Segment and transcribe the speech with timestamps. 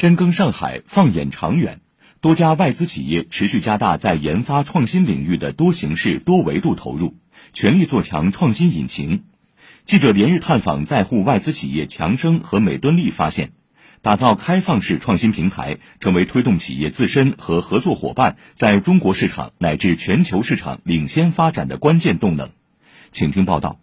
[0.00, 1.80] 深耕上海，放眼长远，
[2.20, 7.16] 多家外资企业持续加大在研发创新领域的多形式、多维度投入，
[7.52, 9.24] 全力做强创新引擎。
[9.82, 13.50] 记者连日探访在沪外资企业强生和美敦力，发现，
[14.00, 22.50] 打造开放式创新平台，成为推动企业自身和合作伙伴在中国市场乃至全球市场领先发展的关键动能。
[23.10, 23.80] 请听报道。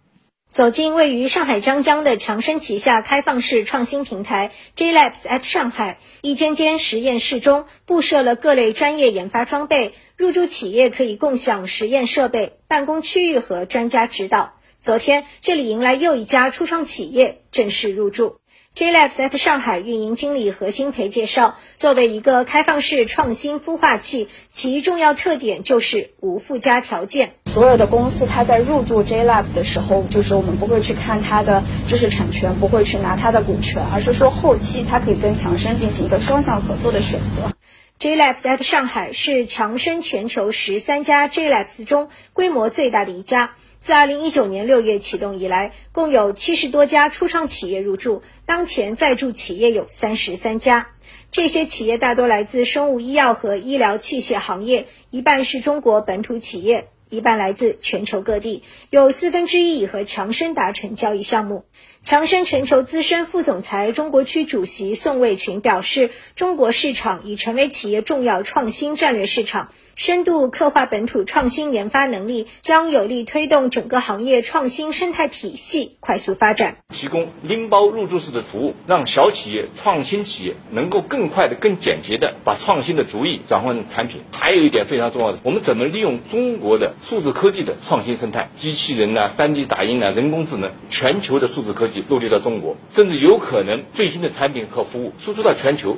[0.56, 14.54] 走进位于上海张江的强生旗下开放式创新平台 J Labs at 上海，一间间实验室中布设了各类专业研发装备，入驻企业可以共享实验设备、办公区域和专家指导。
[14.80, 18.38] 昨天，这里迎来又一家初创企业正式入驻。
[18.74, 27.34] J Labs at 上海运营经理何新培介绍，作为一个开放式创新孵化器，其重要特点就是无附加条件。
[27.56, 37.56] 所有的公司它在入驻 J Lab 的时候，就是我们不会去看它的知识产权，不会去拿它的股权，而是说后期它可以跟强生进行一个双向合作的选择。
[37.98, 43.54] J Lab 在上海是强生全球十三家 J Lab 中规模最大的一家。
[43.80, 50.88] 自二零一九年六月启动以来，共有七十多家初创企业入驻，当前在驻企业有三十三家。
[51.30, 61.64] 这些企业大多来自生物医药和医疗器械行业，一半是中国本土企业，一半来自全球各地，有四分之一已和强生达成交易项目。
[62.00, 69.70] 强生全球资深副总裁、中国区主席宋卫群表示，中国市场已成为企业重要创新战略市场。
[69.96, 76.76] 深度刻画本土创新研发能力，将有力推动整个行业创新生态体系快速发展。
[76.90, 84.20] 提供拎包入驻式的服务，让小企业、创新企业能够更快的、更简洁的把创新的主意转换成产品。
[84.32, 95.96] 还有一点非常重要的，我们怎么利用中国的数字科技的创新生态，机器人呐、三 D 打印啊、人工智能，全球的数字科技落地到中国，甚至有可能最新的产品和服务输出到全球。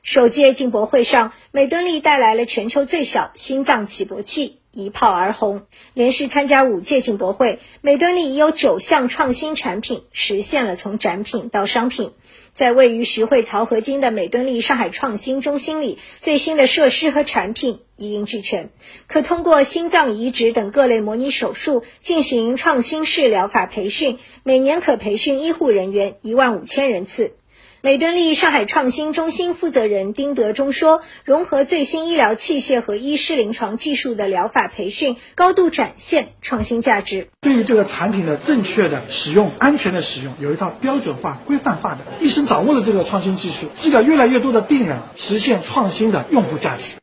[0.00, 5.62] 首届进博会上，美敦力带来了全球最小心脏起搏器，一炮而红。
[5.94, 12.10] 连续参加五届进博会，美敦力已有九项创新产品实现了从展品到商品。
[12.52, 18.70] 在位于徐汇漕河泾的美敦力上海创新中心里，最新的设施和产品一应俱全，
[19.06, 27.34] 可通过心脏移植等各类模拟手术进行创新式疗法培训，每年可培训医护人员一万五千人次。
[27.80, 37.28] 美敦力上海创新中心负责人丁德忠说：“融合最新医疗器械和医师临床技术的疗法培训，高度展现创新价值。
[37.40, 46.96] 对于这个产品的正确的使用、安全的使用，有一套标准化、规范化的，医生掌握了这个创新技术，治疗越来越多的病人，实现创新的用户价值。”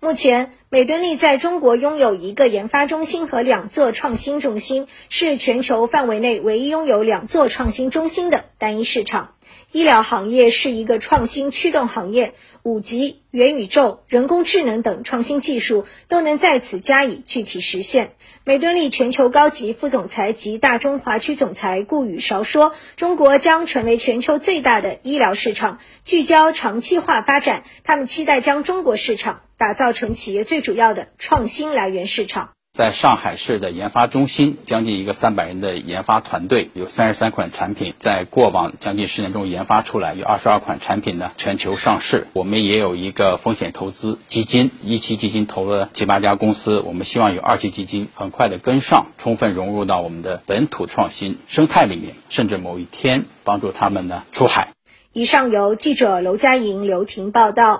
[0.00, 9.32] 目前，美敦力在中国拥有一个研发中心和两座创新中心，是全球范围内唯一拥有两座创新中心的单一市场。
[9.72, 12.34] 医疗行业是一个创新驱动行业，
[12.64, 18.12] 五 G、元宇宙、人工智能等创新技术都能在此加以具体实现。
[18.44, 27.64] 美敦力全球高级副总裁及大中华区总裁顾宇韶说：“中国将成为全球最大的医疗市场，聚焦长期化发展。
[27.84, 32.50] 他们期待将中国市场。”打造成企业最最主要的创新来源市场。
[32.76, 42.26] 在上海市的研发中心，将近一个三百人的研发团队，有三十三款产品，在过往将近十年中研发出来，有二十二款产品呢全球上市。
[42.32, 54.72] 我们也有一个风险投资基金，一期基金投了七八家公司，我们希望有二期基金很快的跟上，充分融入到我们的本土创新生态里面，甚至某一天帮助他们呢出海。
[55.12, 57.76] 以上由记者娄佳莹、刘婷报道。